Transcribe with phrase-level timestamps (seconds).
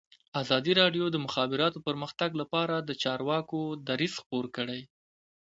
[0.41, 4.81] ازادي راډیو د د مخابراتو پرمختګ لپاره د چارواکو دریځ خپور کړی.